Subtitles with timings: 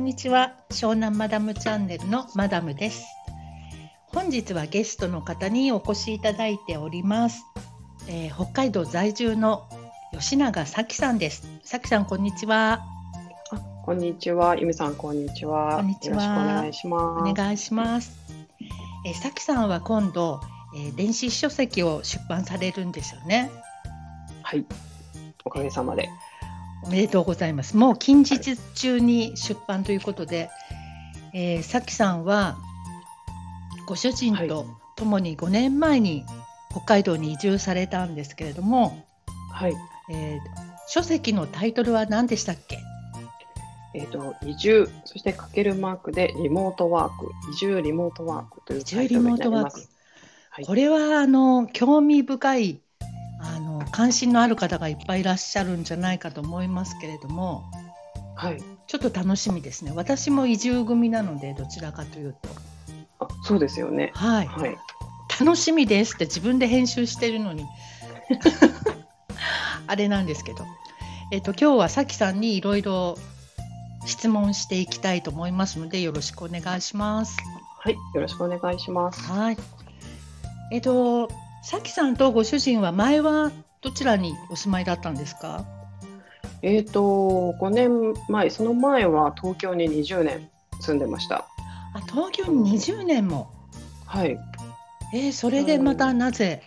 [0.00, 0.54] んにちは。
[0.70, 3.04] 湘南マダムチャンネルのマダムです。
[4.06, 7.44] 本日はゲストの方にお越しいただいております、
[8.08, 9.68] えー北海道在住の
[10.12, 11.46] 吉永咲さんです。
[11.64, 12.80] 咲さんこんにちは。
[13.50, 15.76] あこんにちは、ゆみさん、こんにちは。
[15.76, 16.16] こんにちは。
[16.16, 17.34] よろしくお願いしおます。
[17.34, 18.18] 願いします、
[19.06, 20.40] えー、咲さんは今度、
[20.74, 23.50] えー電子書籍を出版されるんですよね。
[24.42, 24.64] はい。
[25.44, 26.08] おかげさまで。
[26.84, 27.76] おめでとうございます。
[27.76, 30.50] もう近日中に出版ということで、
[31.34, 32.56] えー、さきさんは
[33.86, 34.66] ご主人と
[34.96, 36.24] 共に5年前に
[36.70, 39.04] 北海道に移住されたんですけれども、
[39.52, 39.74] はい。
[40.12, 42.78] えー書籍のタイトルは何でしたっけ？
[43.94, 49.78] えっ、と、移住、そしてかけるマークでリモートワーク、移住リモートワークという移住リモートワーク。
[50.50, 52.80] はいこれはあの興味深い
[53.42, 57.64] あの関心のある方がいっぱいいらっしゃるんじゃないかと思いますけれども、
[58.34, 58.62] はい。
[58.86, 59.92] ちょっと楽しみですね。
[59.94, 62.48] 私も移住組なのでどちらかというと、
[63.20, 64.12] あ、そうですよね。
[64.14, 64.46] はい。
[64.46, 64.76] はい。
[65.40, 67.64] 楽しみですって自分で編集してるのに
[69.86, 70.64] あれなんですけど、
[71.32, 73.16] えっと今日はさきさんにいろいろ
[74.04, 77.36] 質問していきたいと思いますのでよろしくお願いします。
[77.78, 77.94] はい。
[77.94, 79.22] よろしくお願いします。
[79.22, 79.56] はい。
[80.72, 81.30] えっと
[81.62, 85.64] さきさんとご主人は前はどちらにお住まいだったんですか？
[86.62, 90.50] えっ、と、5年前、その前は東京に20年
[90.80, 91.46] 住んでました。
[91.94, 93.50] あ東京に20年も？
[94.06, 94.38] はい。
[95.14, 96.62] えー、それでまたなぜ？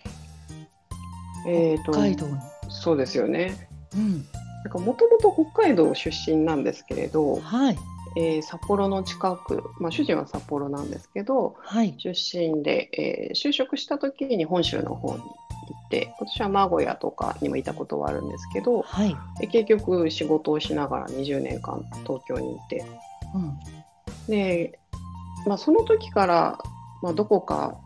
[1.47, 2.33] えっ、と北、海道に？
[2.69, 3.67] そうですよね。
[3.95, 4.25] うん。
[4.63, 7.77] なんかもともと北海道出身なんですけれど、はい
[8.15, 15.27] えー札幌の近く、まあ、主人は札幌なんですけどはい出身で、えー就職した時に本州の方に行
[15.85, 19.15] って私は名古屋とかにもいたことはあるんですけどはい。
[19.39, 22.85] で結局仕事をしながら20年間東京にいて
[23.33, 23.59] うん。
[24.27, 24.79] で、
[25.45, 26.59] まあ、その時から、
[27.01, 27.77] まあ、どこか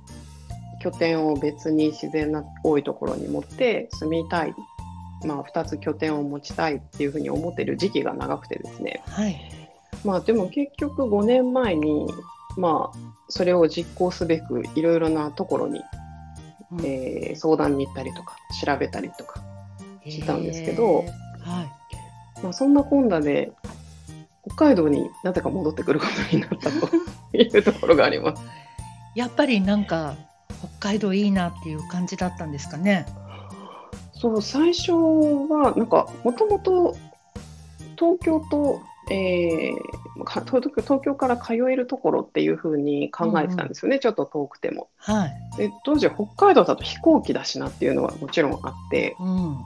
[0.81, 4.53] 拠点を別に自然が多いところに持って住みたい、
[5.25, 9.66] まあ、2つ拠点を持ちたいっていうふうに思ってる時期が長くてですねはい。
[10.05, 12.07] まあでも結局5年前に
[12.57, 12.97] まあ
[13.29, 15.81] それを実行すべくいろいろなところに、
[16.71, 19.41] うんえー相談に行ったりとか調べたりとか、
[20.05, 21.05] したんですけど
[21.41, 22.41] はい。
[22.43, 23.51] まあ、そんなこんなで
[24.45, 28.43] 北海道になぜか戻ってくることになったというところがあります。
[29.15, 30.15] やっぱりなんか
[30.79, 33.05] 北海道いいなっていう感じだったんですかね？
[34.13, 36.95] そう最初はなんかもともと
[37.97, 44.89] 東京と、えーか東京から通えるところっていうふうに考えてたんですよね、ちょっと遠くても。
[44.97, 45.31] はい。
[45.57, 49.57] で当時北海道だと飛行機だしなっていうのはもちろんあってうん。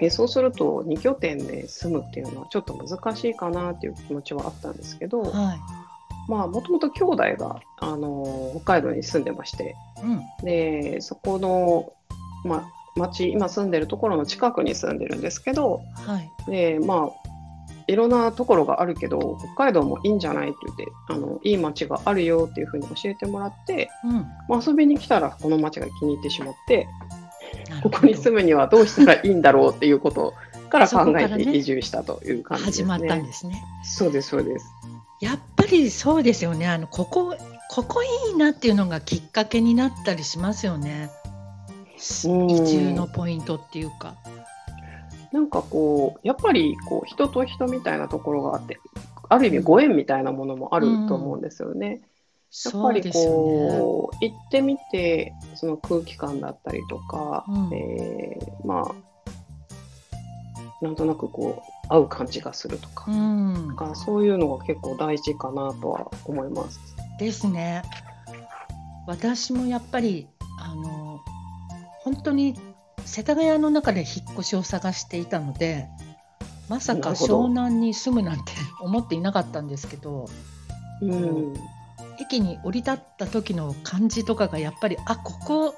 [0.00, 5.58] えそうすると2拠点で住むっていうのはちょっと難しいかなっていう気持ちはあったんですけどはい。
[6.28, 10.22] まあもともと兄弟が、あの北海道に住んでましてうん。
[10.44, 11.92] でそこの、
[12.44, 12.64] まあ、
[12.96, 16.30] 町今住んでるところの近くに住んでるんですけどはい。
[16.50, 17.23] でまあ
[17.86, 24.12] いろんなところがあるけど北海道もいいんじゃないって言ってあのいい町があるよっていうふうに教えてもらって、うん。
[24.48, 26.88] まあ、遊びに来たらこの町が気に入ってしまって
[27.82, 30.34] ここに住むにはどうしたらいいんだろうっていうこと
[30.70, 32.84] から考えて移住したという感じですね。
[32.84, 33.62] 始まったんですね。
[33.84, 34.66] そうですそうです。
[35.20, 36.66] やっぱりそうですよね。
[36.66, 37.36] あのここ
[37.70, 41.10] ここいいなっていうのがきっかけになったりしますよね。
[42.26, 44.16] うん移住のポイントっていうか。
[45.34, 48.78] なんかこうやっぱりこう人と人みたいなところがあって
[49.28, 52.02] ある意味ご縁みたいなものもあると思うんですよね。
[52.72, 53.78] やっぱりそうね。
[53.80, 58.94] こう行ってみてその空気感だったりとか、うんえーまあ
[60.80, 63.76] なんとなくこう合う感じがするとか,、うんなん。
[63.76, 66.78] かそういうのが結構大事かなとは思います。
[67.18, 67.82] ですね。
[69.08, 70.28] 私もやっぱり
[70.60, 71.18] あの
[72.04, 72.54] 本当に
[73.04, 75.86] 世田谷の中で引っ越しを探していたので
[76.68, 80.28] まさか湘南に住むなんて思っていなかったんですけど
[81.02, 81.54] うん
[82.20, 85.74] 駅に降り立った時の感じとかがやっぱりあここ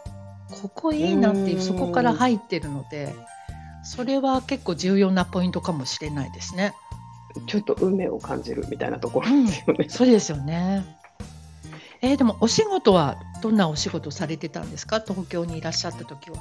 [0.48, 3.14] ここいいなっていううんそこから入ってるので
[3.82, 6.74] それは結構重要なポイントかもしれないですね。
[7.46, 9.86] ちょっと運命を感じるみたいなところうんですよね。
[9.88, 10.84] そうですよね。
[12.02, 15.00] えーでもお仕事はどんなお仕事されてたんですか？
[15.00, 16.38] 東京にいらっしゃった時は。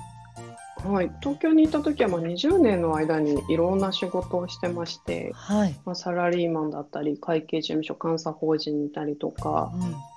[0.91, 5.75] はい、東京にいた時はまあ20年の間にいろんな仕事をしてまして、はい。
[5.85, 9.71] まあ、サラリーマンだったり会計事務所監査法人にいたりとか、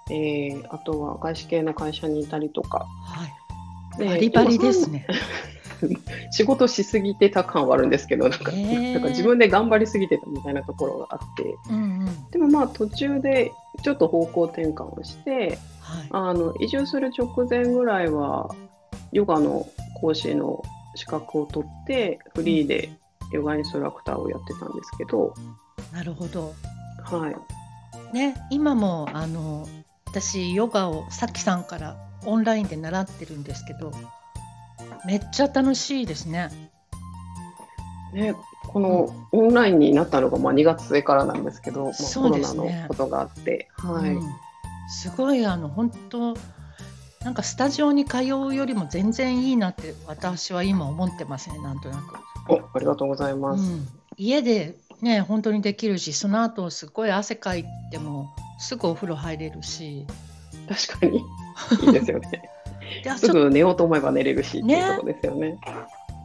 [0.09, 2.87] うん、えーあとは外資系の会社にいたりとか。
[3.05, 3.99] はい。
[3.99, 5.06] でバリバリですね。
[6.32, 11.55] 仕事しすぎてた感はあるんですけどなんか,、なんか自分で頑張りすぎてたみたいなところがあって。
[11.71, 12.31] うんうん。
[12.31, 16.09] でもまあ途中でちょっと方向転換をしてはい。
[16.11, 18.55] あの移住する直前ぐらいは
[19.13, 19.67] ヨガの
[20.01, 20.63] 講師の
[20.95, 22.91] 資格を取ってフリーで
[23.33, 25.35] ヨガインストラクターをやってたんですけど、
[25.93, 26.55] なるほど。
[27.05, 29.67] はい、ね今もあの
[30.07, 31.97] 私ヨガをさきさんから
[32.27, 33.93] オンラインで習ってるんですけど
[35.07, 36.51] めっちゃ楽しいですね。
[38.13, 38.35] ね、
[38.69, 44.11] このオンラインになったのがまあ2月末からなんですけど、まあ、そコロナのことがあって、はい。
[44.11, 44.23] うん。
[44.89, 46.35] すごいあの本当
[47.25, 52.15] なんかスタジオに通うよりも全然いいなって私は今思ってますねなんとなく。
[52.49, 53.62] おありがとうございます。
[53.62, 60.06] うん、家でね本当にできるしその後すごい汗かいてもすぐお風呂入れるし
[60.69, 61.19] 確かに
[61.87, 62.50] いいですよね。
[63.17, 65.59] すぐ寝ようと思えば寝れるしってねいうところですよね。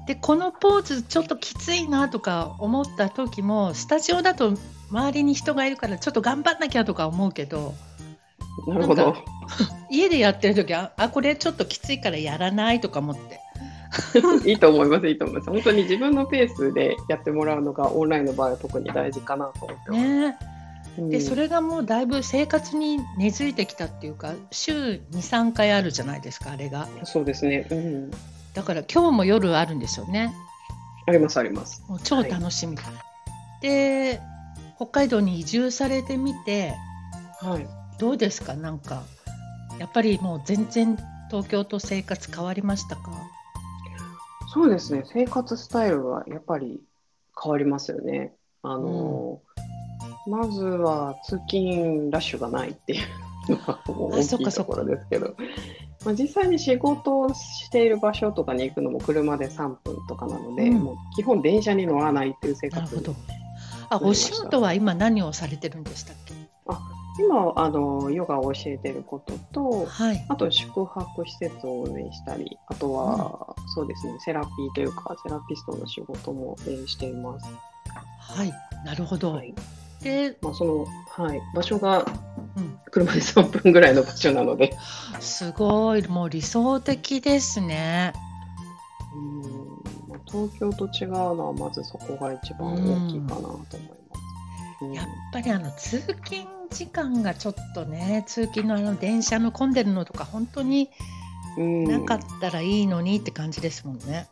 [0.05, 4.53] でこのポーズちょっときついなとか思った時もスタジオだと
[4.91, 7.73] 周りに人がいるからちょっと頑張んなきゃとか思うけど
[8.67, 9.15] なるほど。
[9.89, 13.39] 家でやってる時はあこれちょっときついからやらないとか思って
[14.49, 15.49] いいと思います、いいと思います。
[15.49, 20.01] 本当に自分のペースでやってもらうのがオンラインの場合は特に大事かなと思ってます。
[20.01, 20.37] ね
[20.97, 28.11] うんでそれがもうだいぶ生活に根付いてきたっていうか週23回あるじゃないですかあれがそうですね、うん。
[28.53, 30.35] だから今日も夜あるんですよね
[31.07, 31.83] あります、あります。
[31.87, 32.77] もう超楽しみ、
[33.61, 34.21] で
[34.75, 36.75] 北海道に移住されてみて
[37.41, 37.82] はい。
[37.99, 38.55] どうですか？
[38.55, 39.03] なんか
[39.79, 40.97] やっぱりもう全然
[41.29, 43.11] 東京と生活変わりましたか？
[44.53, 46.79] そうですね、生活スタイルはやっぱり
[47.41, 48.33] 変わりますよね。
[48.61, 49.41] あの、
[50.27, 52.97] まずは通勤ラッシュがないってい
[53.47, 55.35] うのが大きいところですけど、
[56.05, 60.79] まあ、実際に仕事をしている場所とかに行くのも車で3分とかなので、うん。
[60.81, 63.15] もう基本電車に乗らないっていう生活に
[63.89, 66.33] あお仕事は今何をされてるんでしたっけ？
[67.19, 70.25] 今あのヨガを教えてることとはい。
[70.29, 77.45] あと宿泊施設を運営したりあとは、そうですねセラピーというかセラピストの仕事も、えーしています。
[78.19, 78.53] はい。
[78.85, 79.53] なるほど、はい。
[80.01, 82.05] で、まあ、その、はい、場所が
[82.55, 84.77] うん、車で3分ぐらいの場所なので、
[85.19, 86.07] すごい。
[86.07, 88.13] もう理想的ですね。
[89.15, 89.41] うん。
[90.09, 94.85] まあ、東京と違うのはまずそこが一番大きいかなと思います。
[94.85, 94.93] うん。
[94.93, 100.89] やっぱりあの通勤時間がちょっとね通勤のあの電車の混んでるのとか本当に
[101.57, 104.27] うんなかったらいいのにって感じですもんね。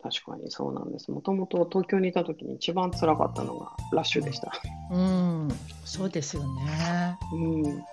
[0.00, 1.10] 確かにそうなんです。
[1.10, 4.52] もともと東京にいた時に一番辛かったのがラッシュでした。
[4.92, 5.48] うん、
[5.84, 7.18] そうですよね。
[7.32, 7.84] うん、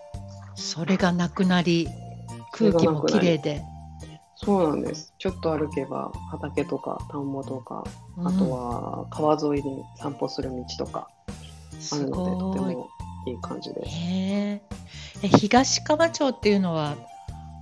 [0.56, 1.88] それがなくなり
[2.52, 3.64] 空気もきれいで。
[4.38, 5.14] そうなんです。
[5.18, 7.84] ちょっと歩けば畑とか田んぼとか、
[8.18, 11.32] うんあとは川沿いに散歩する道とかあ
[11.80, 12.76] するので、とてごい。
[12.76, 12.85] も
[13.26, 13.82] いい感じで。
[13.86, 14.62] え
[15.24, 16.96] え東川町っていうのは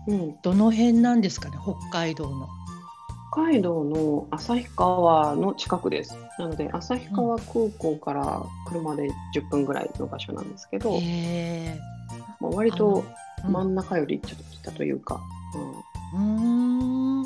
[0.05, 1.57] うん、どの辺なんですかね？
[1.63, 2.47] 北海道の。
[3.31, 6.15] 北海道の旭川の近くです。
[6.37, 11.79] なので、旭川空港から車で10分ぐらいの場所なんですけど、へえ
[12.39, 13.05] まあ、割と
[13.45, 13.51] うん。
[13.51, 15.19] 真ん中よりちょっと北というか、
[16.13, 17.25] うーん。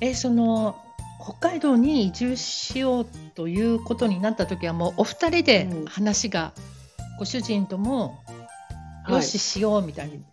[0.00, 0.76] えその
[1.22, 5.84] 北海道に移住しようということになった時はもうお二人でうん。
[5.86, 6.52] 話が、
[7.18, 8.22] ご主人とも
[9.04, 10.24] はいよししようみたいに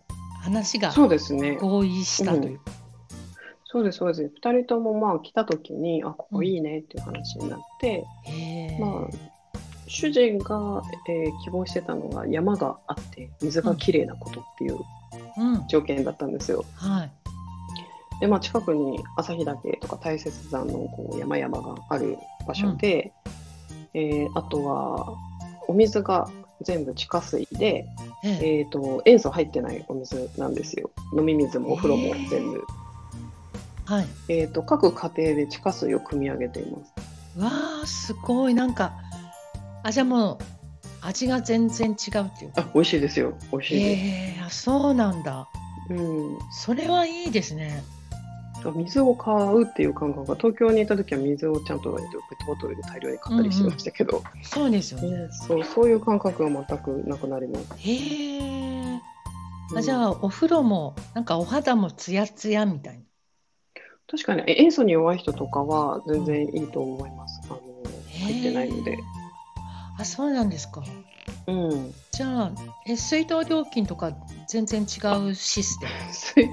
[0.42, 1.56] 話がそうですね。
[1.56, 2.60] 合意したという。
[3.64, 4.22] そうです、そうです。
[4.22, 9.32] 2人ともまあ来た時に、あ、ここいいねっていう話になって、へえまあ、
[9.86, 14.78] 主人が、えー希望してたのが山があって水がきれいなことっていう
[15.38, 16.64] うん条件だったんですよ。
[16.74, 17.10] はい
[18.20, 23.12] で、まあ、近くに旭岳とか大雪山のこう山々がある場所で、
[23.94, 25.16] えーあとは
[25.68, 26.28] お水が
[26.62, 27.86] 全部地下水で、
[28.24, 30.90] えええー、と塩素入ってないお水なんですよ。
[31.16, 32.64] 飲み水もお風呂も全部。
[33.84, 36.92] はいえー、と各家庭で地下水を汲み上げています。
[37.38, 37.50] わ
[37.82, 38.92] あすごいなんか
[39.82, 40.38] あじゃあもう
[41.00, 43.34] 味が全然違うっていうかあ、美味しいですよ。
[43.50, 44.02] 美味しいです。
[44.02, 45.48] へえあそうなんだ
[45.90, 47.82] うん、それはいいですね
[48.70, 55.10] 水を買うっていう感覚が東京にいた時は水をちゃんと、えっとペットボトルで大量に買ったりしてましたけど、そうですよね。
[55.10, 57.66] ねそうそういう感覚が全くなくなります。
[57.78, 59.00] へ
[59.74, 63.02] あじゃあお風呂もなんかお肌もツヤツヤみたいな。
[64.10, 67.40] 確かにえ塩素に弱い人とかは全然いいと思います。
[67.46, 67.60] あの
[68.26, 68.98] 入ってないので。
[69.98, 70.82] あそうなんですか。
[71.46, 72.52] うん、じゃあ
[72.86, 74.12] え水道料金とか
[74.48, 75.92] 全然違うシステム。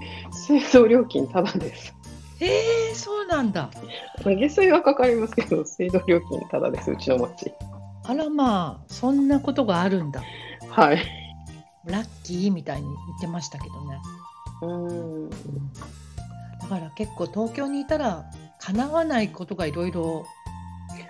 [0.42, 1.99] 水水道料金ただです。
[2.41, 3.69] えー、そうなんだ。
[4.24, 7.51] まあ下水はかかりますけど、 水道料金ただです、うちの町。
[8.03, 10.24] あらまあ、そんなことがあるんだ。
[10.69, 11.03] はい。
[11.86, 14.00] ラッキーみたいに言ってましたけどね。
[14.62, 15.29] うん。
[15.29, 15.36] だ
[16.67, 18.25] から結構東京にいたら
[18.60, 20.25] 叶わないことがいろいろ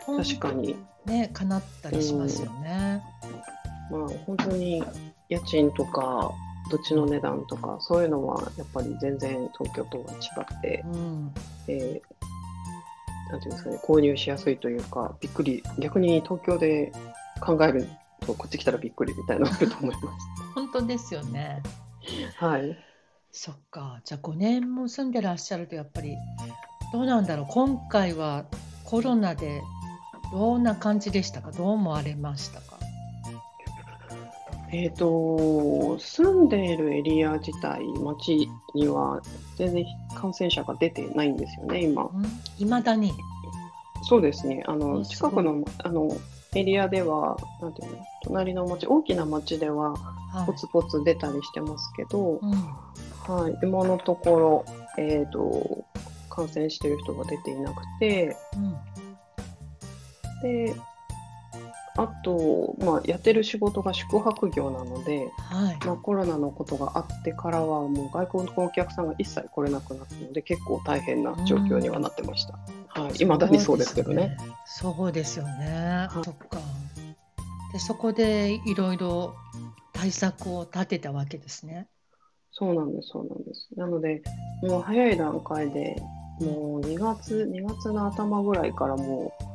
[0.06, 0.76] 確かに。
[1.06, 3.02] ね叶ったりしますよね。
[3.90, 4.84] まあ、本当に
[5.30, 6.32] 家賃とか
[6.70, 11.34] 土地の値段とかそういうのはやっぱり全然東京とは違って、うん、
[11.68, 12.20] えー
[13.32, 16.92] なんていうんですかね購入しやすいというかびっくり逆に東京で
[17.42, 17.88] 考える
[18.26, 20.18] とこっち来たらびっくりみたいなのあると思いま
[20.56, 21.62] 本当ですよね。
[22.38, 22.44] す。
[22.44, 22.76] はい。
[23.32, 24.02] そっか。
[24.04, 26.18] じゃあ5年も住んでらっしゃるとやっぱり
[26.92, 27.46] どうなんだろう。
[27.50, 28.46] 今回は
[28.84, 29.62] コロナで
[30.32, 31.52] どんな感じでしたか？
[31.52, 32.79] どう思われましたか？
[34.72, 39.22] えっ、と住んでいるエリア自体町には
[39.58, 39.86] 全然
[40.16, 42.04] 感染者が出てないんですよね今。
[42.04, 42.24] うん、
[42.58, 43.14] 未だに。
[44.04, 44.64] そうですね。
[44.68, 46.10] ああの近くのあの
[46.56, 54.66] エリアではなんていうの隣の町大きな町でははいポツポツ出たりしてますけど、うんはい、今のところ、
[54.98, 55.86] えー、と
[56.30, 58.76] 感染している人が出ていなくてうん
[60.42, 60.76] で
[62.02, 65.86] あと、まあ、やってる仕事が宿泊業なので、はい。
[65.86, 72.54] まあ、コロナのことがあってからはもう外国のお客さんが一切来れなくなったので結構大変な状況にはなってました。
[72.88, 74.38] はい、未だにそうですけどね。
[74.66, 76.08] そうですよね。
[76.10, 76.60] はいそっか。
[77.74, 79.36] でそこでいろいろ
[79.94, 81.88] 対策を立てたわけですね。
[82.52, 83.68] そうなんです、そうなんです。
[83.76, 84.22] なので、
[84.64, 85.96] もう早い段階で、
[86.42, 89.49] もう2月、2月の頭ぐらいからもう、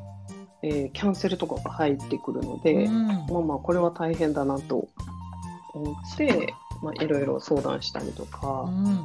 [0.64, 3.06] えーキャンセルとかが入ってくるので、うん。
[3.06, 4.88] まあまあ、これは大変だなと
[5.74, 9.04] 思って、まあ、いろいろ相談したりとうか、ん。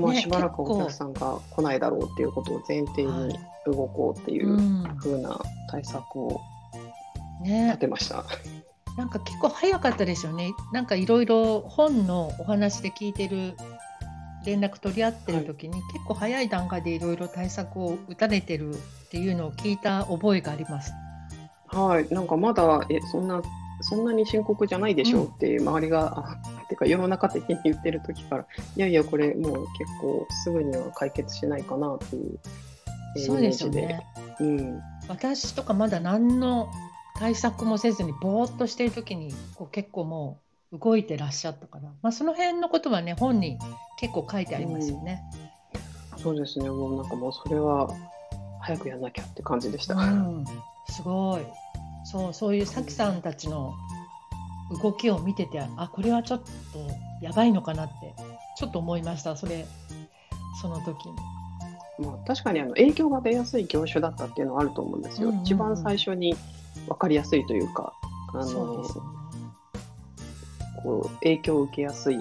[0.00, 4.96] まあ、ねしばらくお客さんが来ないだろうっていうことを前提はいに動こうっていううん。
[4.98, 5.38] 風な
[5.70, 6.40] 対策を
[7.42, 8.24] 立ね、てました。
[8.96, 10.52] なんか結構早かったですよね。
[10.72, 13.54] なんかいろいろ本のお話で聞いてる
[14.44, 18.76] 連絡取り合ってる時に、結構早い段階でいろいろ対策を打たれてるっ
[19.10, 20.92] ていうのを聞いた覚えがあります。
[21.68, 23.42] はい、なんかまだ、え、そんな、
[23.82, 32.38] そんなに深刻じゃないでしょうって周りが、あてか世の中的に言ってる時から、いやいや、これもう結構すぐには解決しないかなっていう、
[33.16, 34.06] えーそうですよね。
[34.38, 36.70] うん、私とかまだ何の
[37.18, 43.58] 対策もせずにぼーっとしている時にこう結構もう動いてらっしゃったから、まあ、その辺のことはね本に
[43.98, 45.22] 結構書いてありますよね。
[46.16, 47.88] そうですね、もうなんかもうそれは
[48.60, 49.94] 早くやんなきゃって感じでした。
[49.94, 50.44] うん、
[50.88, 51.46] すごい
[52.04, 53.74] そうそういうさきさんたちの
[54.82, 56.44] 動きを見ててあこれはちょっと
[57.22, 58.14] やばいのかなって
[58.56, 59.66] ちょっと思いましたそれ
[60.60, 61.16] その時に。
[62.06, 65.28] まあ、確かにあの影響が出やすい業種だったっていうのはあると思うんですよ。
[65.28, 66.34] うんうんうん一番最初に
[66.86, 67.92] 分かりやすいというか、
[68.32, 69.19] あの。
[70.82, 72.16] こう影響を受けやすい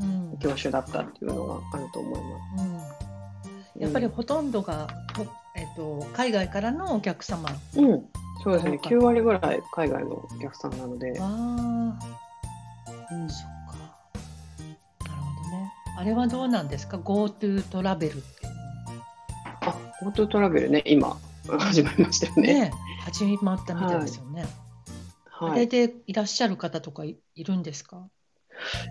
[0.00, 2.92] うん業種だったっていうのがあると思います。
[3.76, 8.04] うん、やっぱりほとんどが、ほえっと海外からのお客様うん、
[8.44, 8.78] そうですね。
[8.78, 11.98] 多かった9割ぐらい海外のお客さんなので、あうんあ、
[13.28, 13.76] そっか。
[15.08, 15.72] なるほどね。
[15.98, 18.52] あれはどうなんですか ?GoTo トラベルっていう
[19.62, 21.16] あ、GoTo トラベルね、今
[21.58, 22.42] 始まりましたよの。
[22.42, 22.60] ね。
[22.60, 22.72] ね、
[23.04, 24.44] 始まったみたいですよね。
[25.38, 25.68] あれはい。
[25.68, 28.08] でいらっしゃる方とかいいるんですか？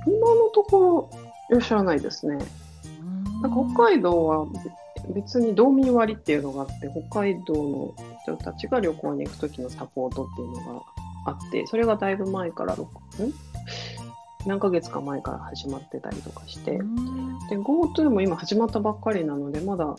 [0.08, 1.10] 今のところ
[1.50, 2.38] いらっしゃらないですね。
[3.42, 3.52] なん。
[3.52, 4.46] か北海道は
[5.14, 10.82] 別に道民割っていうのがあって、北海道の人たちが旅行に行く時のサポートっていうのが
[11.28, 13.34] あって、それがだいぶ前から、ろくん？
[14.48, 17.40] 何ヶ月か前から始まってたりとかして、うん。
[17.50, 19.96] で GoTo も今始まったばっかりなのでまだ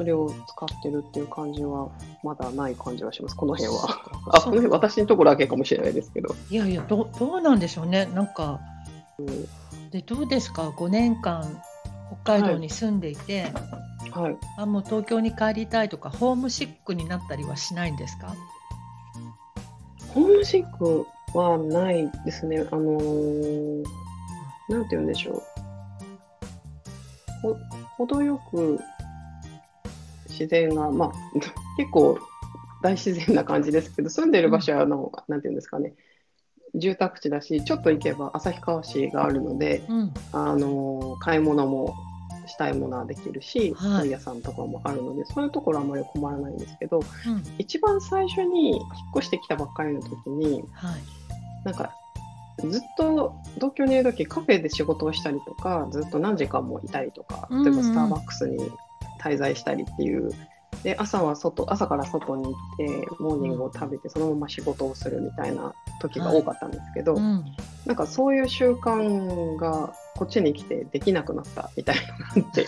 [0.00, 1.90] それを使ってるっていう感じは
[2.24, 3.36] まだない感じはします。
[3.36, 4.00] この辺は。
[4.32, 6.34] あこの辺私のところだけかもしれないですけど。
[6.50, 8.06] いやいやどう、どうなんでしょうね。
[8.14, 8.60] なんか、
[9.90, 11.60] でどうですか ?5 年間
[12.24, 13.52] 北海道に住んでいて、
[14.10, 14.36] はい。
[14.56, 18.34] あもう東京に帰りたいとか、ホームシックになったりはしないんですか？
[20.14, 22.60] ホームシックはないですね。
[22.72, 23.84] あのー
[24.70, 25.42] なんて言うんでしょう。
[27.42, 28.80] ほ程よく
[30.40, 31.12] 自然がまあ
[31.76, 32.18] 結構
[32.82, 35.94] 大自然な感じですけど住んでる場所はあの、なんて言うんですかね
[36.74, 40.14] 住宅地だしちょっと行けば旭川市があるのでうん。
[40.32, 41.94] あの買い物も
[42.46, 47.42] したいものはできるし、はい本屋さんとかもあるのでそういうところはあまり困らないんですけどうん。
[47.58, 48.82] 一番最初に引っ
[49.16, 51.00] 越してきたばっかりの時にはい。
[51.64, 51.92] なんか
[52.68, 58.70] ずっと東京にいる時カフェで仕事をしたりとかずっと何時間もいたりとか例えばスターバックスに
[59.20, 60.30] 滞在したりっていう。
[60.82, 67.44] で朝は外朝から外に行ってモーニングを食べてそのまま仕事をするみたいな時が多かったんですけど、うん。
[67.84, 72.66] なんかそういう習慣がこっちに来てできなくなったみたいなのがあって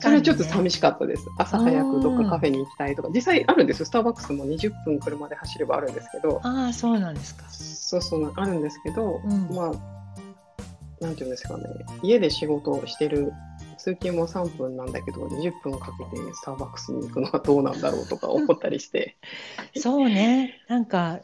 [0.00, 1.26] それはちょっと寂しかったです。
[1.38, 3.10] 朝早くどっかカフェに行きたいとか。
[3.14, 3.86] 実際あるんですよ。
[3.86, 7.48] スターバックスも20分車で走ればあるんですけどああそうなんですか。
[7.48, 9.54] そうそうあるんですけど、うん。
[9.54, 9.72] まあ
[11.00, 11.64] なんていうんですかね。
[12.02, 13.32] 家で仕事をしてる
[13.86, 19.16] 通勤も3分なんだけど20分かけてスターバックスに行くのはどうなんだろうとか思ったりして。
[19.76, 20.60] そうね。
[20.66, 21.20] なんか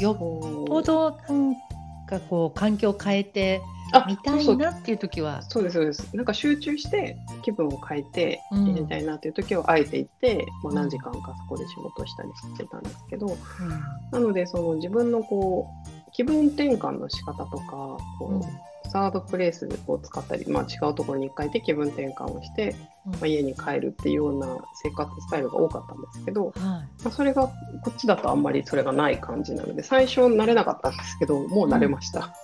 [0.00, 1.54] よっぽどなん
[2.08, 3.62] かこう環境を変えて
[3.92, 5.42] あみたいうなっていう時は。
[5.42, 6.16] そうですそうです。
[6.16, 8.66] なんか集中して気分を変えてうん。
[8.70, 10.74] やりたいなっていう時はあえて行って、まあ、うん。
[10.74, 13.36] 何時間かそこで仕事をしたりしてたんですけど、うん。
[14.10, 18.42] なのでその自分のこう気分転換の仕方とかこう、うん。
[18.90, 22.74] サードプレイスを使ったり、まあ、違うところに一回行って気分転換をして、
[23.06, 23.12] うん。
[23.12, 26.54] まあ、家に帰るっていうような生活スタイルが多かったんですけど、はい。
[26.56, 27.52] まあ、それがこ
[27.90, 32.34] っちだとあんまりそれがない感じなので最初慣れなかったんですけどもう慣れました、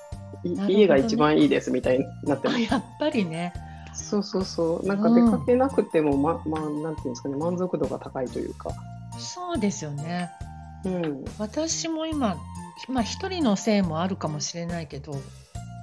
[0.44, 0.74] いなるほどね。
[0.74, 2.56] 家が一番いいですみたいになってます。
[2.56, 3.52] あやっぱりね。
[3.94, 4.86] そうそうそう。
[4.86, 8.70] なんか出かけなくても、ままあなんていうんですかね満足度が高いというか、
[9.18, 10.30] そうですよね。
[10.84, 12.36] うん、私も今
[12.88, 15.12] まあ一人のせいもあるかもしれないけど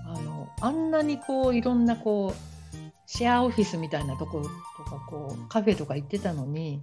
[0.06, 4.46] あのあんなにこういろんなこうシェアオフィスみたいなところ
[4.78, 6.82] とかこうカフェとか行ってたのに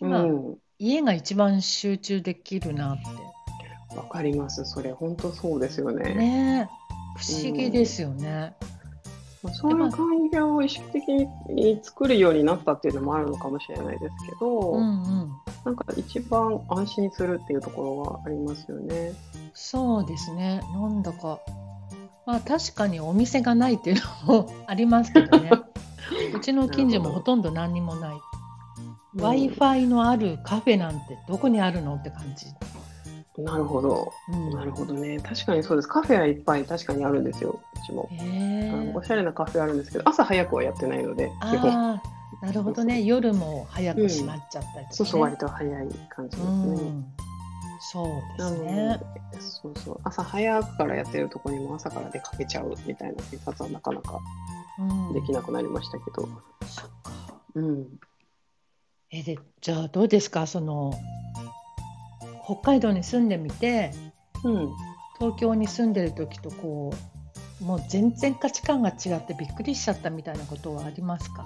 [0.00, 0.56] 今、うん。
[0.78, 2.98] 家が一番集中できるなっ
[3.96, 4.92] わかりますそれ。
[4.92, 6.04] 本当そうですよね。
[6.04, 6.68] てね。
[7.16, 8.28] 不思議ですよね。
[8.28, 8.52] まあ、
[9.50, 11.08] そういう環境を意識的
[11.48, 15.32] に作るようになったっていうのもあるのかもしれないですけど、うんうん。
[15.64, 19.12] なんか一番安心するっていうところはありますよね。
[19.52, 20.60] そうですね。
[20.72, 21.40] なんだか。
[22.24, 25.50] まあ確かにお店がないっていうのもありますけどね。
[26.34, 28.14] うちの近所もほとんど何にもない。
[29.16, 32.46] w i f i のあるカフェなんてどこにあるのって感じ、
[33.38, 35.18] なるほど、うん、なるほどね。
[35.20, 35.88] 確かにそうです。
[35.88, 37.60] カフェはいっぱい確かにあるんですよ。
[37.74, 38.08] うちも。
[38.12, 41.70] へあのおえしゃれなカフェあるんですけど、朝早くはやってないので、基本。
[41.70, 42.02] あ
[42.42, 43.02] あなるほどね。
[43.02, 46.54] 夜も早く閉まっちゃったりとか、ねそうそう、割と早い感じですね。
[46.54, 47.04] うん、
[47.80, 48.06] そう
[48.38, 49.00] ですね。
[49.38, 50.00] そうそう。
[50.04, 54.18] 朝早くからやってるところにも朝から出かけちゃうみたいな生活はなかなか
[54.78, 56.28] うん、できなくなりましたけど、
[56.66, 57.12] そっか。
[57.54, 57.86] うん、
[59.10, 60.46] えでじゃあどうですか？
[60.46, 60.92] その
[62.44, 63.92] 北海道に住んでみて
[64.44, 64.68] うん、
[65.18, 66.92] 東京に住んでる時とこ
[67.60, 71.44] うもう全然価値観が違ってびっくりしちゃったみたいなことはありますか？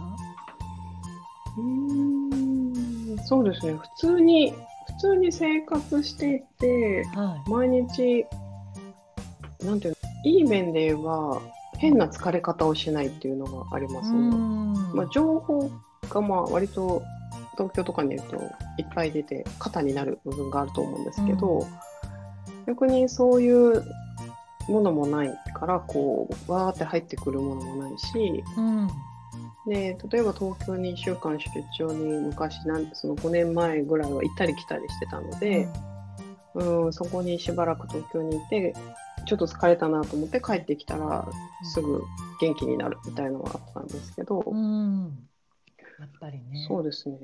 [1.58, 3.18] うーん。
[3.26, 3.74] そうですね。
[3.74, 4.56] 普通に普
[5.00, 8.24] 通に生活していては毎日
[9.62, 11.42] なんていうのいい面で言えば
[11.78, 13.88] 変な疲れ方をしないっていうのがありい。
[13.88, 14.18] ますね。
[14.20, 14.72] ん。
[14.94, 15.70] まあ、情報
[16.08, 17.02] がまあ割と
[17.56, 18.36] 東京とかにいると
[18.78, 21.66] いっぱい出て肩になる部分があると思うんですけど、うん。
[22.66, 23.84] 逆にそういう
[24.68, 28.88] ものもないからこうわーって入ってくるものもないしうん。
[29.66, 35.68] で例えば東京に1週間出張に昔なんその5年前ぐらいは行ったり来たりしてたので、
[36.54, 38.74] うん、そこにしばらく東京にいて
[39.26, 41.28] ちょっと疲れたなと思って帰ってきたら
[41.64, 42.00] すぐ
[42.40, 45.18] 元気になるみたいなのがあったんですけど、うん
[45.98, 46.64] やっぱりね。
[46.68, 47.16] そうですね、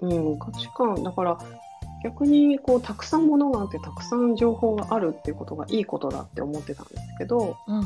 [0.00, 1.38] うん、価値観だから
[2.02, 7.84] 逆にこうたくさんものがあってたくさん情報があるっていうことがいいことだって思ってたんですけど、うんうん。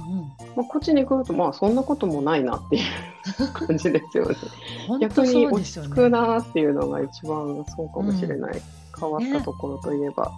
[0.55, 4.37] まあ、こっちに来るとまあそんなこともないなっていう感じですよね。
[4.87, 6.09] 本当逆に落ち着くね。
[6.11, 8.63] なっていうのが一番そうかもしれない、
[8.99, 10.31] 変わったところといえば。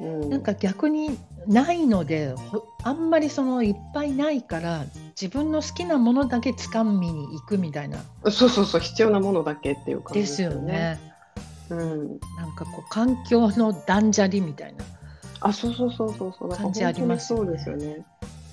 [0.00, 4.84] うん、なんか逆にないのでほあんまりそのいっぱいないから
[5.20, 10.72] 自分の好きなものだけ掴みに行くみたいなそうそうそう必要なものだけっていう感じでよですすよね。
[10.72, 11.00] ね。
[11.70, 14.84] うん、なんかこう環境の断捨離みたいな。
[15.40, 18.04] あそうそうそうそうそう感じありますそうですよね。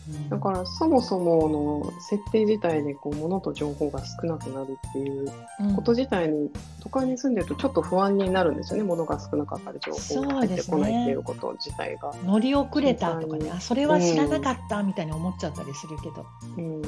[0.10, 0.30] うん。
[0.30, 5.76] だからそもそもの設定自体でこう物と情報が少なくなるっていううん。
[5.76, 12.14] こと自体に都会に住んでるとちょっと不安になるんですよね物が少なかったり情報が入ってこないっていうこと自体が。
[12.24, 16.26] 乗り遅れたとかねうんあそれは知らなかったみたいに思っちゃったりするけど、
[16.58, 16.82] うん、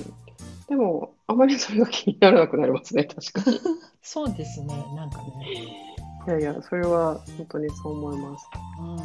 [0.68, 3.60] でもあまりそれが気にならなくなりますね確かに。
[4.02, 5.26] そうですねなんかね、
[6.28, 8.50] いやいやそれは本当にそう思います。
[8.80, 8.98] うん、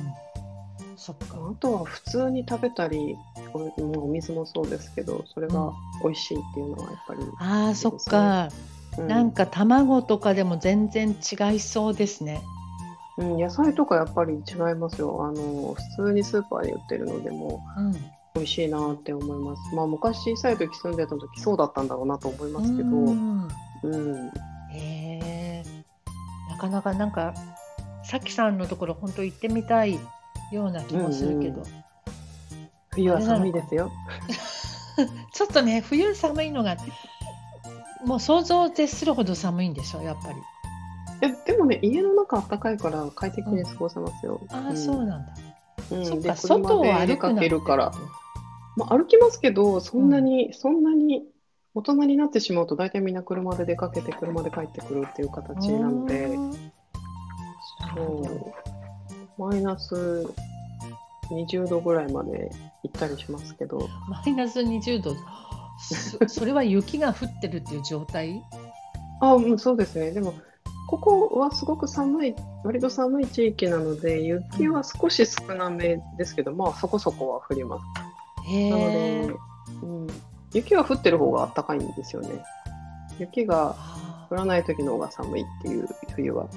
[1.01, 1.39] そっか。
[1.51, 3.17] あとは普通に食べたり
[3.55, 5.73] おもうお水もそうですけどそれが
[6.05, 8.51] 美味しいっていうのはやっぱり、あーそっか、
[8.99, 12.43] うなんか卵とかでも全然違いそうですね。
[13.17, 15.25] うん、野菜とかやっぱり違いますよ。
[15.25, 17.93] あの普通にスーパーで売ってるのでもうん。
[18.35, 19.75] 美味しいなって思います。
[19.75, 22.89] まあ昔小さい時住んでた時そうだったんだろうなと思いますけど。
[22.91, 23.49] うん。
[23.85, 24.33] うん。
[24.71, 25.65] へえ
[26.51, 27.33] なかなかなんか
[28.05, 29.99] さきさんのところ本当行ってみたい
[30.53, 31.67] ような気もするけど、うん
[32.93, 33.91] 冬は寒いですよ。
[35.33, 36.77] ちょっとね冬寒いのが
[38.05, 40.35] もう想像を絶するほど寒いんでしょやっぱり。
[41.23, 44.41] えでもね家の中暖かいから快適に過ごせますよ。
[44.51, 44.77] ああ、ん。
[44.77, 45.33] そうなんだ、
[45.93, 46.05] うん。
[46.05, 47.93] そっか外をで歩かけるから。
[48.77, 51.25] まあ、歩きますけど、そんなに、そんなに
[51.75, 56.39] 大人になってしまうと、大体みんな車で出かけて、車で帰ってくるっていう形なので、
[57.95, 58.70] そう、
[59.41, 60.27] マイナス
[61.33, 62.51] 20度ぐらいまで
[62.83, 65.17] 行ったりしますけど、マイナス20度
[65.81, 68.43] そ それは雪が降ってるっていう状態？
[69.21, 70.11] あ、うん、そうですね。
[70.11, 70.35] でも、
[70.89, 77.83] ここはすごく寒い、割と寒い地域なので、雪は少し少なめですけど、まあ、そこそこは降ります。
[78.47, 79.35] へなのえで、
[79.83, 80.07] うん、
[80.53, 82.29] 雪は降ってる方が暖かいんですよね。
[83.19, 86.49] 雪があ降らない時の方が寒いっていう冬は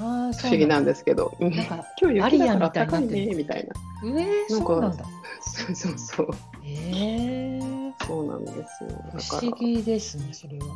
[0.00, 3.74] あー不思議なんでですけど、うんなんか今日雪だからバリアみたいねみたいな。
[3.74, 5.04] すえー、なんかそうなんだ
[5.40, 6.28] そうそうそう。
[6.62, 7.60] へえ
[8.06, 8.90] そうなんですよ。
[8.90, 10.66] だ不思、議ですねそれは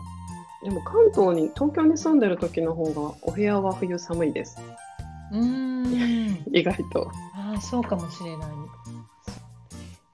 [0.65, 4.59] でも関東に、東京に住んでる時の方がお部屋は冬寒いです。
[5.33, 7.11] うーん意外と。
[7.35, 8.51] ああそうかもしれない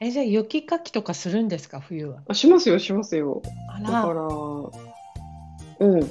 [0.01, 2.23] えじゃあ雪かきとかするんですか冬は？
[2.29, 3.41] あしますよ、しますよ。
[3.69, 4.23] あだからら、
[5.81, 6.11] うん。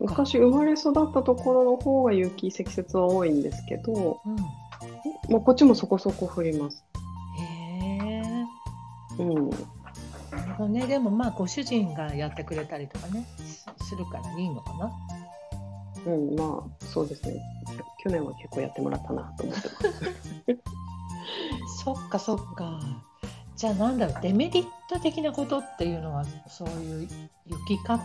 [0.00, 4.36] 昔生まれ育ったところの方が雪、積雪は多いんですけど、うん
[5.30, 6.84] まあ、こっちもそこそこ降ります。
[7.38, 7.42] へ
[8.00, 8.22] え
[9.18, 9.24] う
[10.68, 10.72] ん。
[10.72, 14.92] ねでもまあご主人がやってくれたりとかねすするからいいのかな
[16.06, 17.40] うん、まあ、そうですね。
[18.02, 19.76] 去年は結構やってもらったなと思ってます。
[21.84, 22.80] そっかそっか
[23.56, 27.08] じゃあなんだろうデメリット的なことっていうのはそういう
[27.46, 28.02] 雪かき？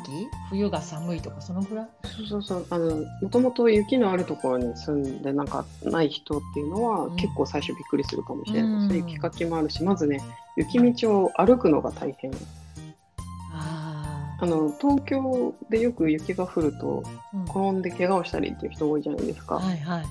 [0.49, 1.87] 冬が寒いとかそのぐらい？
[2.03, 2.67] そうそうそう。
[2.69, 8.71] あの、もともと雪のあるところに住んでなんかない人っていうのは、うん結構最初びっくりするかもしれない。
[8.71, 10.21] うん雪かきもあるし、まずね、
[10.55, 12.31] 雪道を歩くのが大変。
[13.51, 17.03] ああの、東京でよく雪が降ると、
[17.47, 19.55] 転んで怪我をしたりっていう人多いじゃないですか。
[19.55, 20.05] はいはい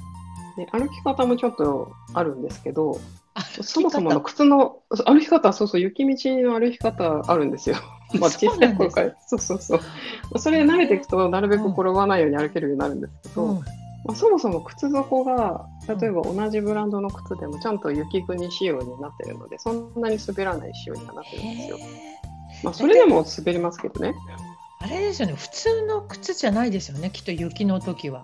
[0.57, 3.18] で歩き方もちょっとあるんですけど、あ
[3.63, 7.77] そもそもの靴の歩き方、そうそう、雪道の歩き方あるんですよ。
[8.19, 9.15] まあ、小さい頃から。
[9.27, 10.39] そうそうそう。
[10.39, 13.65] それ慣れていくと、なるべく転ばないように歩けるようになるんですけど、うんま
[14.13, 21.79] あ、そもそも靴底が、例えば同じブランドの靴でもちゃんと雪国仕様になってるので、そんなに滑らない仕様にはなってるんですよ。
[22.65, 24.15] まあ、それでも滑りますけどね。
[24.81, 28.23] あれですよね普通の靴じゃないですよねきっと雪の時は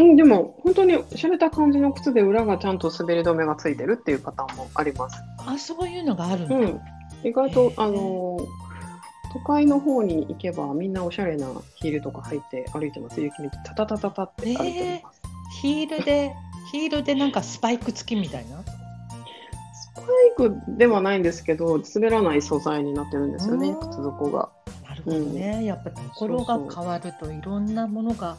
[0.00, 5.16] うん、でも、本当に洒落た感じの靴で裏がちゃんと滑り止めがついてるっていうパターンもあります。
[5.46, 6.80] あそういうのがあるんだ、うん、
[7.22, 7.82] 意外へとー。
[7.82, 8.38] あの
[9.32, 13.20] 都会の方に行けばみんなおしゃれなヒールとか履いて歩いてます。
[13.20, 15.22] 雪道タタタタタって歩いてます、
[15.62, 16.34] ヒールで
[16.72, 18.60] ヒールでなんかスパイク付きみたいな？
[18.64, 24.48] スパイクではないんですけど滑らない素材になってるんですよねうん靴底が。
[24.88, 28.36] なるほどね、やっぱところが変わるといろんなものが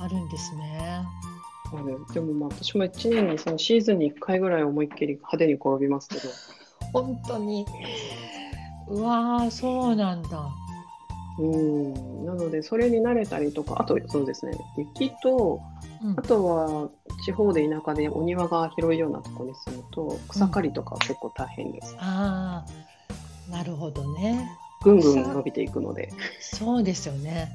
[0.00, 1.04] あるんですね。
[1.70, 6.28] そうでもまあ私も1年にそのシーズンに1回ぐらい思いっきり派手に転びますけど
[6.92, 7.66] 本当に
[8.88, 10.48] うわーそうなんだ。
[11.40, 15.60] うんなのでそれに慣れたりとかあとそうですね雪と
[16.02, 16.90] うんあとは
[17.24, 21.94] 地方で田舎でお庭が広いようなところに住むと草刈りとかは結構大変です。
[21.98, 24.48] ああなるほどね。
[24.82, 26.10] ぐんぐん伸びていくので。
[26.40, 27.48] そうですよね。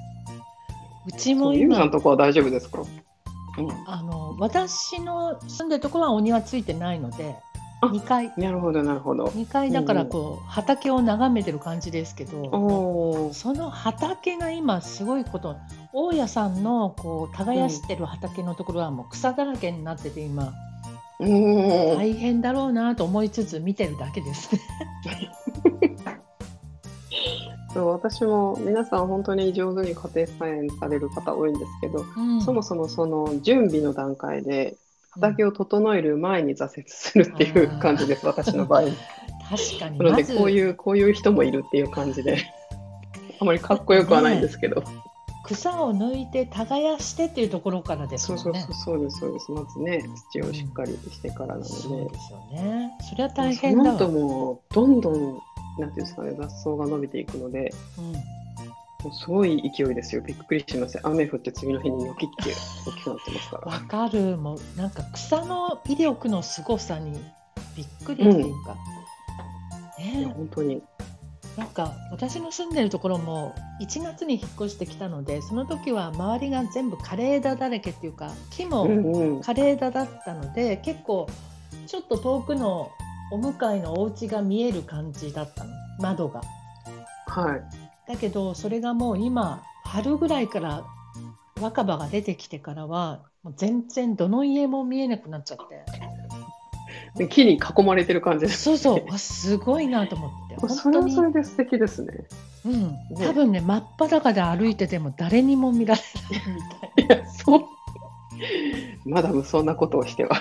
[1.06, 7.36] うちも今のとこは大丈夫ですか、うん、あの私の住んでるところはお庭ついてないので
[7.84, 9.26] あ2階なるほどなるほど。
[9.26, 13.32] 2階だからこう畑を眺めてる感じですけど。
[13.34, 15.58] その畑が今すごいこと
[15.92, 20.54] 大家さんのこう耕してる畑のところはもう草だらけになってて今
[21.20, 21.98] うん。
[21.98, 24.50] 大変だろうなと思いつつ見てるだけです。
[27.74, 34.76] そう私も皆さん本当に上手に家庭菜園される方多いんですけど、うんそもそもその準備の段階で
[35.12, 38.84] 畑を整える前に挫折するっていう感じです、私の場合。
[39.50, 42.46] 確かになのでこういうこういう人もいるっていう感じで、
[43.40, 44.84] あまりかっこよくはないんですけど。
[45.46, 48.38] 草を抜いて耕してっていうところからですね。
[48.38, 49.52] そうそうそうですそうです。
[49.52, 51.66] まずね土をしっかりしてからなので。
[51.66, 52.92] そうですよね。
[53.02, 53.92] それは大そ変だわ。
[53.92, 55.40] の後もどんどん
[55.80, 58.14] なんていうんですかね雑草が伸びていくのでうん。
[59.04, 60.22] もうすごい勢いですよ。
[60.22, 60.96] びっくりします。
[60.96, 62.54] よ雨降って次の日にニョキって
[62.88, 63.72] 大きくなってますから。
[63.72, 64.38] わかる。
[64.38, 67.20] もうなんか草の威力の凄さに
[67.76, 68.78] びっくりっていうか、
[70.00, 70.82] いやね本当に。
[71.58, 79.40] なんか私の住んでるところも1月に引っ越してきたのでその時は周りが全部枯れ枝だらけっていうか木もうんうん。
[79.42, 81.28] 枯れ枝だったので結構
[81.86, 82.90] ちょっと遠くの
[83.34, 86.42] お向かいのお家が見える感じだったの窓が。
[87.26, 87.64] はい。
[88.08, 90.84] だけどそれがもう今春ぐらいから
[91.60, 95.84] 若葉が出てきてからはもう全然どの家も見えなくなっちゃって
[97.18, 98.62] で木に囲まれてる感じです。
[98.62, 102.14] そうそうわすごいなと思って それは本当にそれで素敵ですね。
[102.66, 107.66] うん、多分ね真っ裸で歩いてても誰にも見られないみたいいや、そう。
[109.06, 110.36] マダムそんなことをしては。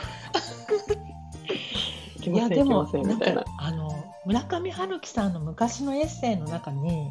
[2.30, 2.88] いやでも。
[3.58, 7.10] あの村上春樹さんの昔のエッセイの中に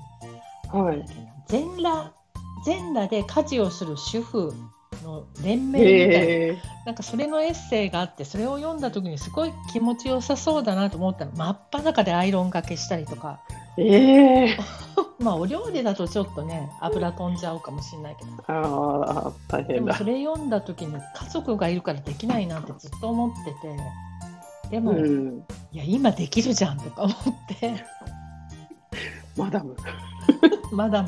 [0.71, 1.05] はい。
[1.47, 2.13] 全裸
[2.65, 4.53] 全裸で家事をする主婦
[5.03, 6.63] の連盟みたいな。
[6.85, 13.41] なんかそれのエッセイがあってそれを読んだ時にすごい気持ちよさそうだなと思ったの真っ裸でアイロンがけしたりとか
[13.77, 14.57] ええ。
[15.19, 20.03] まあお料理だとちょっとね油飛んじゃうかもしれないけどああ、大変だでもそ。
[20.03, 23.77] れ読んだ時に家族がいるからできないなってずっと思ってて
[24.71, 25.43] でも、いうん。
[25.73, 27.15] や今できるじゃんとか思っ
[27.59, 27.75] て
[29.37, 29.75] マダム。
[30.71, 31.05] まだ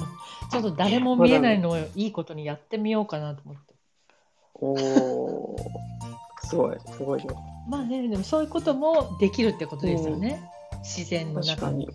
[0.52, 3.74] ちょっと誰も見えないのをいいことにやってみようかなと思って。
[4.56, 5.56] おお。
[6.44, 7.36] すごい、すごいよ。
[7.68, 10.44] まあね、でもそういうこともできるってことですよね。
[10.82, 11.90] 自然の中に。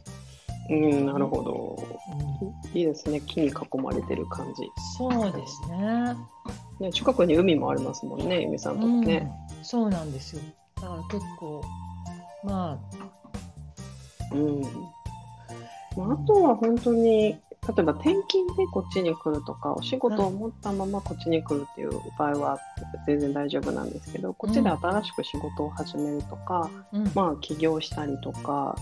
[0.70, 1.78] うん、なるほど。
[2.12, 3.20] うんいいですね。
[3.20, 3.52] 木に囲
[3.82, 4.62] まれてる感じ。
[4.96, 6.14] そうですね。
[6.80, 9.30] ね、近くに海もありますもんね、ゆみさんとこね。
[9.58, 10.42] うん、そうなんですよ。
[10.80, 11.62] だから結構
[12.44, 12.78] ま
[14.32, 14.62] うん。
[15.96, 17.36] まあ、あとは本当に、
[17.68, 22.58] 例えば転勤でこっちに来るとか、お仕事を持ったままこっちに来るっていう場合は
[23.06, 28.76] 全然大丈夫なんですけど、こっちで新しく仕事を始めるとか、あ、うんまあ起業したりとか、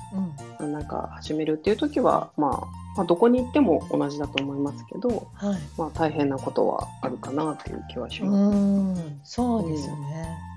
[0.60, 5.60] うん、なんか始めるっていう時は、まあ、まあ、どこに行っても同じだと思いますけど、はい。
[5.76, 8.58] まあ大変なことはあるかなっていう気はしうます。
[8.58, 10.55] ん、そうですよね。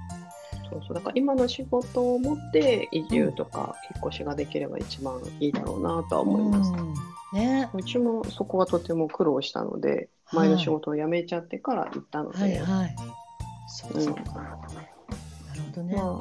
[0.70, 6.72] そうそうだから今の仕事を持って移住とか引っ越しができれば一番いいだろうなとは思います。
[6.72, 6.94] うん
[7.32, 12.96] ね、うちもそこはとても苦労したので、はい前の仕事を辞めちゃってから行ったので、はいはい。
[13.68, 14.22] そううんそうか。
[14.34, 14.52] な
[15.56, 15.96] るほどね。
[15.96, 16.14] まあ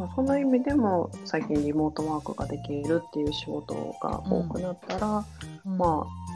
[0.00, 5.24] まあ、そんな意味でも最近リモートワークができるっていう仕事が多くなったら、
[5.64, 6.30] うんまあ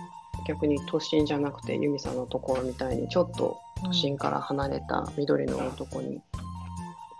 [0.46, 6.02] 逆に都心じゃなくて由美さんのところみたいにちょっと都心から離れた緑の多いとこ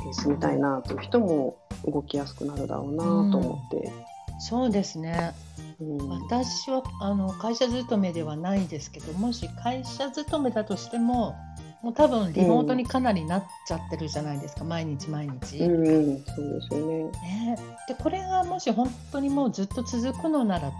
[0.06, 3.92] に住みたいなという人も動きやすくなるだろうなと思って。
[4.38, 5.32] そうですね。
[5.80, 11.34] うん私はあの会社勤めではないですけどもし会社勤めだとしても
[11.82, 15.58] もう多分リモートにかなりなっちゃってるじゃないですか、毎日毎日。
[15.58, 17.04] うんうん、そうですよね。
[17.04, 20.72] ね、でこれがもし本当にもうずっと続くのなら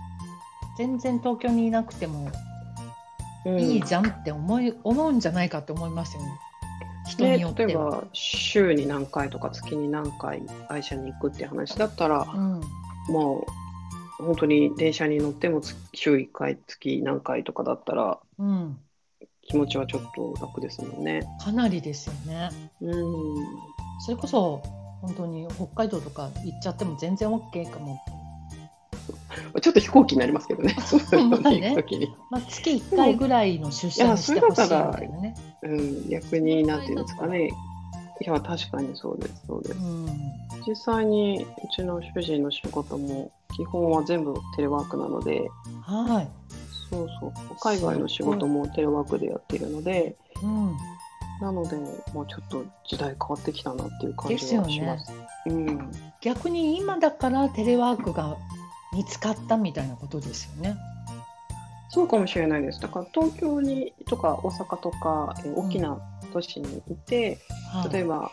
[0.78, 2.30] 全然東京にいなくても
[3.44, 6.28] うんいいじゃんって思い、思うんじゃないかって思いますよね
[7.08, 7.90] 人によっね、例えては。
[7.90, 13.64] ば週に何回とか月に何回会社に行くって話だったら、うんまあ
[14.16, 18.78] 本当に電車に乗ってもつ週1回月何回とかだったらうん、
[19.42, 21.22] 気持ちはちょっと楽ですもんね。
[21.40, 22.50] かなりですよね。
[22.80, 23.34] うん
[24.04, 24.62] それこそ
[25.00, 28.00] 本当に北海道とか行っちゃっても全然 OK かも。
[29.60, 32.14] ちょっと飛行機になりますけどね、そういうのまあねに行く時に。
[32.30, 35.34] まあ、月1回ぐらいの出社にしてほしいみたいなね。
[35.62, 37.50] うん、逆になんていうんですかね。
[38.20, 39.78] いや、確かにそうです、そうです。
[39.78, 40.08] うん
[40.66, 45.48] 実際にうちの主人の仕事も基本は全部テレワークなので、
[45.82, 46.28] はい、
[46.90, 50.76] そうそう、海外の仕事もテレワークでやっているので、うん、
[51.40, 51.76] なので、
[52.14, 55.12] まあ、ちょっと時代変わってきたなっていう感じはします。
[55.46, 58.36] うん、逆に今だからテレワークが
[58.94, 60.76] 見つかったみたいなことですよね。
[61.90, 62.80] そうかもしれないです。
[62.80, 65.98] だから東京にとか大阪とか、え大きな
[66.32, 67.38] 都市にいて、
[67.72, 68.30] はい、例えば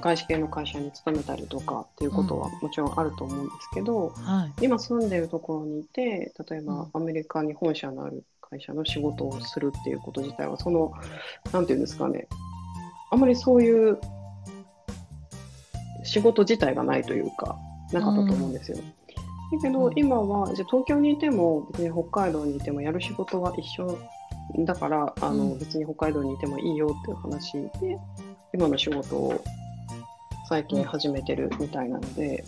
[0.00, 10.92] 外資系の会社に勤めたりとかっていうことはもちろんあると思うんですけど、はい、今住んでるところにいて例えばうんアメリカに本社のある会社の仕事をするっていうこと自体はその
[11.52, 12.28] なんていうんですかね
[13.10, 13.98] あまりそういう
[16.04, 17.56] 仕事自体がないというか
[17.92, 18.78] なかったと思うんですよ。
[19.52, 19.92] だけどうん。
[19.96, 23.98] 今はじゃあ東京にいても別に北海道にいてもやる仕事は一緒
[24.64, 25.58] だからあの、うん。
[25.58, 27.98] 別に北海道にいてもいいよっていう話で
[28.54, 29.42] 今の仕事を
[30.48, 32.44] 最近始めてるみたいなので、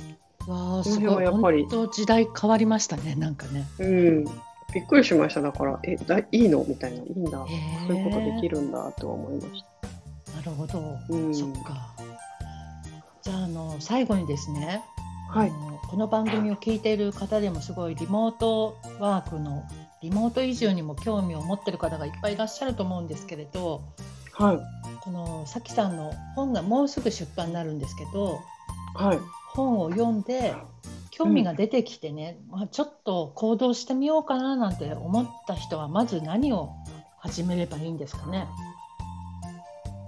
[0.46, 1.14] わあその辺すご。
[1.14, 1.24] はい。
[1.24, 3.64] やっぱり時代変わりましたねなんかね。
[3.78, 4.24] うん、
[4.74, 5.40] びっくりしました。
[5.40, 6.62] だからえだいいの？
[6.68, 7.02] みたいな。
[7.02, 7.46] いいんだ。
[7.86, 9.64] そういうことできるんだとは思いまし
[10.26, 10.36] た。
[10.36, 11.34] なるほど、うん。
[11.34, 11.94] そっか。
[13.22, 14.82] じゃああの最後にですね、
[15.34, 15.52] はい。
[15.90, 19.64] この番組を聞いている方でもすごいリモートワークの
[20.00, 23.82] リモート移住にも興味を持ってる方がいっぱいいらっしゃると思うんですけれど
[24.30, 24.58] はい。
[25.02, 28.38] このさきさんの本がもうすぐ出版になるんですけど
[28.94, 29.18] はい。
[29.48, 30.54] 本を読んで
[31.10, 36.70] 興味が出てきてね、まあ、ちょっと行動してみようかななんて思った人はまず何を
[37.18, 38.46] 始めればいいんですかね？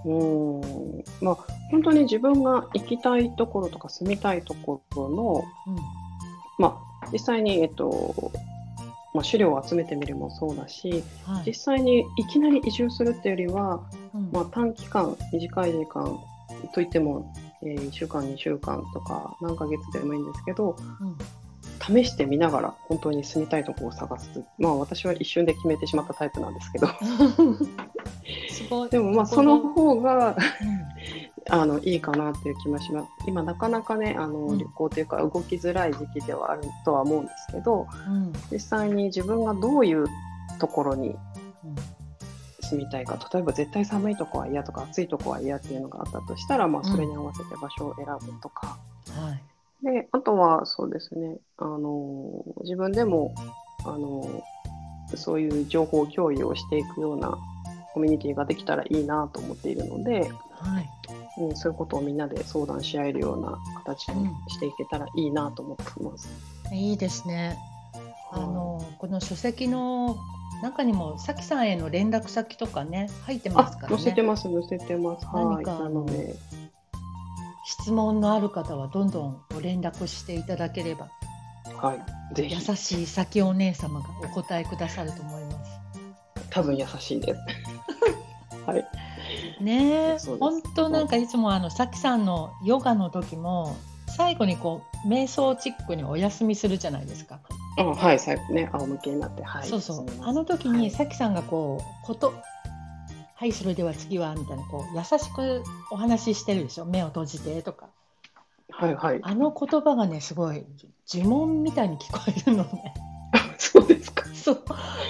[0.06, 1.04] うーん。
[1.20, 1.36] まあ
[1.70, 5.76] 本当に自分が行きたいところとか住みたいところのうん。
[6.58, 8.32] まあ実際にえっと
[9.12, 11.44] まあ資料を集めてみるもそうだしはい。
[11.46, 13.80] 実際にいきなり移住するっていうよりは
[14.14, 14.30] うん。
[14.32, 16.18] まあ短期間短い時間
[16.74, 21.16] といっても、えー1週間2週間とか何ヶ月でもいいんですけどうん
[21.78, 24.42] 試してみながら本当に住みたいところを探す。
[24.58, 26.88] まあ私は一瞬で決めてしまったタイプなんですけど
[28.48, 28.90] すごい。
[28.90, 30.36] でもまあその方がうん。
[31.48, 33.08] あのいいかなっていう気もします。
[33.24, 34.58] 今なかなかねあのうん。
[34.58, 38.32] 旅行というか動きづらい時期ではあるとは思うんですけどうん。
[38.50, 40.06] 実際に自分がどういう
[40.58, 41.16] ところにうん。
[42.62, 48.76] 住みたいか例えば絶対寒いとこは嫌とか暑いとこは嫌っていうのがあったとしたら、まあ、それに合わせて場所を選ぶとか、
[49.10, 49.42] はい。
[49.84, 53.34] であとはそうですねあの自分でも
[53.84, 54.42] あの
[55.14, 57.38] そういう情報共有をしていくような
[57.96, 60.90] コミュニティができたらいいなと思っているので、はい
[61.40, 66.28] うん、そういうことをみんなで相談し合えるような形にしていけたらいいなと思ってます。
[66.74, 67.56] いいですね。
[68.32, 70.14] あのこの書籍の
[70.62, 74.28] 中にもさきさんへの連絡先とかね入ってますからあ載せてね。
[74.28, 75.24] ます載せてます。
[75.24, 75.44] はい。
[75.46, 76.34] 何かなので、
[77.64, 81.08] 質問のある方はどんどんご連絡していただければ
[81.80, 82.34] はい。
[82.34, 85.80] ぜ優ひしいさきお姉様がお答えくださると思います。
[86.50, 87.40] 多分優しいです。
[88.66, 88.86] はい。
[89.60, 93.76] ね本当なんかいつもあのさきさんのヨガの時も
[94.16, 97.40] 最後にこう瞑想チックにお休みするじゃないですか。
[97.78, 99.68] あはい最後ね仰向けになってはい。
[99.68, 102.34] そうそうあの時はいにさきさんがこうこと
[103.34, 106.86] はいそれでは次はみたいなこう優しくお話ししてるでしょ？
[106.86, 107.88] 目を閉じてとか
[108.70, 109.20] はいはい。
[109.22, 110.64] あの言葉がねすごい
[111.08, 112.94] 呪文みたいに聞こえるのね
[113.58, 114.24] そうですか。
[114.34, 114.64] そう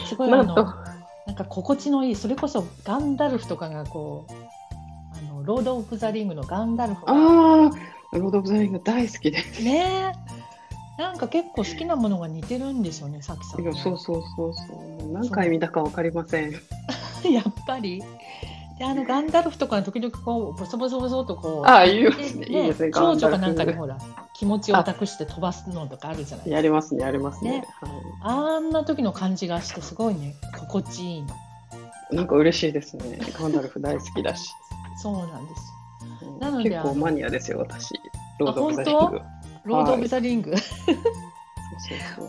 [0.08, 0.54] すごいあの
[1.36, 4.32] か心地のいいそれこそガンダルフとかがこう
[5.16, 7.18] あのロード・オブ・ザ・リングのガンダルフがああ
[8.12, 9.62] ロードオブザリング大好きです。
[9.62, 10.12] ね
[10.98, 15.12] えなんか結構好きなものが似てるんですよねさきさんそうそうそうそう。
[15.12, 16.52] 何回見たかわかりません。
[17.30, 18.02] やっぱり。
[18.78, 22.46] であのガンダルフとか時々こうボソボソボソとこうああ言いますね。
[22.46, 22.90] いいねですね。
[22.92, 23.98] 蝶々かなんかにほら
[24.38, 27.60] 気持ちを託して飛ばすのとかあるじゃないダルフやりますねやりますね。
[27.60, 27.66] ね
[28.22, 31.34] あんな時の感じがしてすごいね心地いいのは
[32.12, 32.16] い。
[32.16, 33.18] なんか嬉しいですね。
[33.38, 34.50] ガンダルフ大好きだし。
[35.02, 35.62] そうなんです
[36.22, 37.94] うんなので結構マニアですよ私。
[38.38, 39.20] ロードオブザリンあグ。
[39.64, 40.54] ロード・オブ・ザ・リング？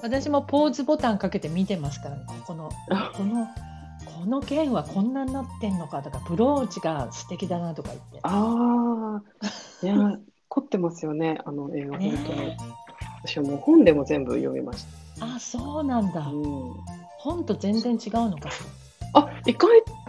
[0.02, 3.48] 私もポーズボタンかけて見てますからねここのあこの
[4.06, 9.22] この剣はこんなになってんのかとかブローチが素敵だなとか言ってあ
[9.84, 9.96] あ、いや、
[10.58, 12.58] 凝ってますよね、あの映画、ね本当に。
[13.24, 14.86] 私はもう本でも全部読みまし
[15.20, 16.30] あそうなんだた。
[16.30, 16.74] うん、
[17.20, 18.62] 本と全然違うのかし
[19.14, 19.68] あ、意外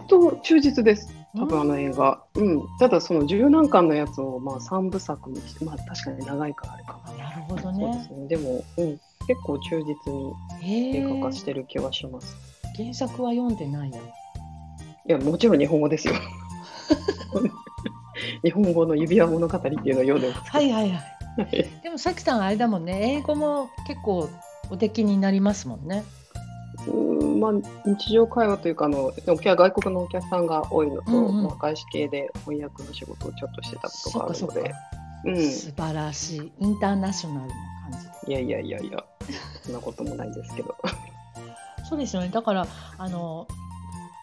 [0.09, 1.13] と忠実です。
[1.35, 2.23] ら多分あの映画。
[2.35, 2.63] うん。
[2.79, 7.01] ただその十何巻のやつをまあ三部作にして、まあ確かに長いからあれか。
[7.05, 8.29] あなるほどそうでねすね。
[8.29, 10.13] でも、うん、結構忠実
[10.63, 12.35] に映画化してる気はします。
[12.77, 14.03] 原作は読んでないやい
[15.13, 16.15] や、もちろん日本語ですよ。
[18.43, 20.51] 日本語の指輪物語っていうのを読んでます。
[20.51, 21.43] はいはいはい。
[21.43, 21.81] はい。
[21.83, 23.17] でもさきさんあれだもんね。
[23.19, 24.29] 英語も結構
[24.71, 26.05] おできになりますもんね。
[26.87, 27.41] うん。
[27.41, 27.53] まあ、
[27.85, 31.43] 日常会話というかあの、外国のお客さんが多いのと、うんうん。
[31.45, 34.75] まあ、外資系で翻訳の仕事をちょっとしてたことがあるので、
[35.25, 36.53] うん、素晴らしい。
[36.61, 37.55] インターナショナルな
[37.91, 38.33] 感じで。
[38.33, 39.05] いやいやいやいや、
[39.63, 40.75] そんなこともないですけど。
[41.89, 42.29] そうですよね。
[42.29, 42.67] だから
[42.99, 43.49] あの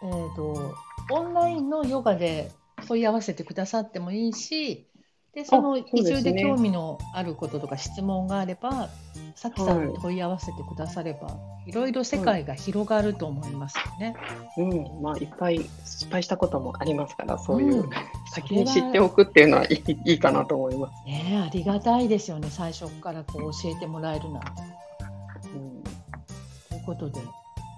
[0.04, 0.76] えっ、と
[1.12, 2.52] オンラインのヨガで
[2.88, 4.88] 問い合わせてくださってもいいし
[5.34, 8.90] でその移住で興味のあることとか質問があれば
[9.36, 14.16] さきさんに問い合わせてくだされば、い、ろいろ世界が広がると思いますよね。
[14.58, 17.90] うん、まあ、いっぱい失敗したこともありますから、そういう、うん
[18.32, 21.06] 先に知っておくっていうのはいいいいかなと思います。
[21.06, 24.50] ねえありがたいですよね最初からこう教えてもらえるなんて。
[25.54, 25.84] うん、
[26.70, 27.22] ということで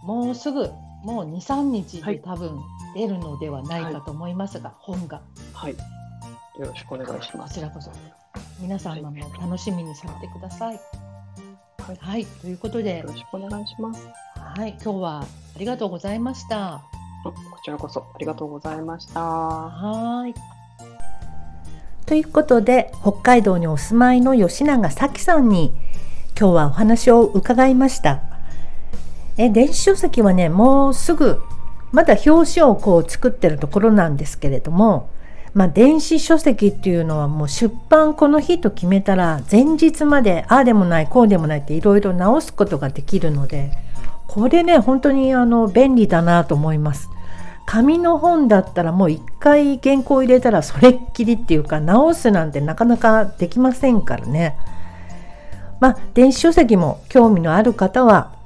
[0.04, 0.72] もうすぐ
[1.08, 2.60] もう23日はいで多分
[2.94, 5.22] 出るのではないかと思いますが、本が
[5.54, 5.72] はい。
[5.72, 5.78] よ
[6.66, 7.54] ろしくお願いします。
[7.54, 7.90] こちらこそ
[8.60, 10.80] 皆様も楽しみにされてください。
[12.00, 14.06] はい、ということでよ、ろしくお願いします。
[14.36, 15.26] はい、今日はあ
[15.60, 16.74] りがとうございました。
[16.74, 16.82] あ
[17.24, 17.34] こ
[17.64, 19.22] ちらこそありがとうございました。
[19.22, 20.34] はい。
[22.06, 25.72] ということで北海道にお住まいの吉永咲さんに
[26.38, 28.27] 今日はお話を伺いました
[29.38, 31.42] え電子書籍はねもうすぐ
[31.92, 35.10] まだ表紙をこう作ってるところなんですけれども
[35.58, 43.72] まあ、電子書籍っていうのはもう出版この日と決めたら前日までああでもないこうでもないっていろいろ直すことができるので
[44.28, 47.10] これね本当にあの便利だなと思います。
[47.66, 54.56] 紙の本だったらもう一回原稿入れたらそれっきりっていうか直すなんてなかなかできませんからね。
[55.80, 58.37] まあ電子書籍も興味のある方は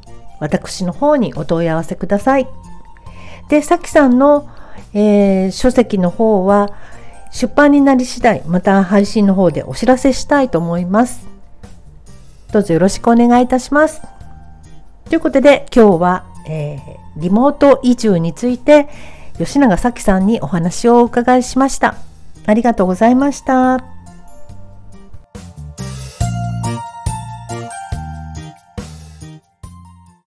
[0.42, 2.48] 私の方にお問い合わせください。
[3.48, 4.50] で、さきさんの、
[4.94, 6.74] えー、書籍の方は
[7.32, 11.28] 出版になり次第また配信の方でお知らせしたいと思います。
[12.52, 14.02] どうぞよろしくお願いいたします。
[15.06, 18.90] ということで今日は、えー、リモート移住について
[19.38, 21.96] 吉永咲さんにお話をお伺いしました。
[22.46, 24.01] ありがとうございました。